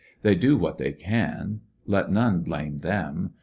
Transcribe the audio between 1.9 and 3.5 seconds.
none blame them.